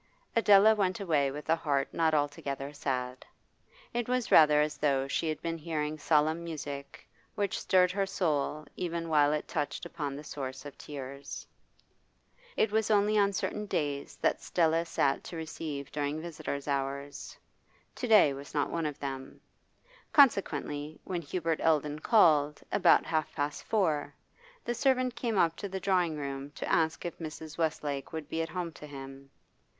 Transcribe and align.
Adela 0.35 0.73
went 0.73 0.99
away 0.99 1.29
with 1.29 1.47
a 1.47 1.55
heart 1.55 1.93
not 1.93 2.11
altogether 2.11 2.73
sad; 2.73 3.23
it 3.93 4.09
was 4.09 4.31
rather 4.31 4.59
as 4.59 4.75
though 4.77 5.07
she 5.07 5.29
had 5.29 5.39
been 5.43 5.59
hearing 5.59 5.95
solemn 5.99 6.43
music, 6.43 7.07
which 7.35 7.59
stirred 7.59 7.91
her 7.91 8.07
soul 8.07 8.65
even 8.75 9.09
while 9.09 9.31
it 9.31 9.47
touched 9.47 9.85
upon 9.85 10.15
the 10.15 10.23
source 10.23 10.65
of 10.65 10.75
tears. 10.75 11.45
It 12.57 12.71
was 12.71 12.89
only 12.89 13.15
on 13.15 13.31
certain 13.31 13.67
days 13.67 14.15
that 14.23 14.41
Stella 14.41 14.85
sat 14.85 15.23
to 15.25 15.35
receive 15.37 15.91
during 15.91 16.19
visitors' 16.19 16.67
hours. 16.67 17.37
To 17.93 18.07
day 18.07 18.33
was 18.33 18.55
not 18.55 18.71
one 18.71 18.87
of 18.87 18.97
them; 18.97 19.39
consequently 20.13 20.99
when 21.03 21.21
Hubert 21.21 21.59
Eldon 21.61 21.99
called, 21.99 22.59
about 22.71 23.05
half 23.05 23.35
past 23.35 23.63
four, 23.65 24.15
the 24.65 24.73
servant 24.73 25.13
came 25.15 25.37
up 25.37 25.55
to 25.57 25.69
the 25.69 25.79
drawing 25.79 26.17
room 26.17 26.49
to 26.55 26.67
ask 26.67 27.05
if 27.05 27.19
Mrs. 27.19 27.59
Westlake 27.59 28.11
would 28.11 28.27
be 28.29 28.41
at 28.41 28.49
home 28.49 28.71
to 28.73 28.87
him. 28.87 29.29